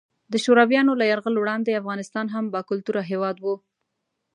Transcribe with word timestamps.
د 0.31 0.33
شورویانو 0.43 0.93
له 0.99 1.05
یرغل 1.11 1.35
وړاندې 1.37 1.79
افغانستان 1.81 2.25
هم 2.35 2.45
باکلتوره 2.53 3.01
هیواد 3.11 3.35
وو. 3.39 3.55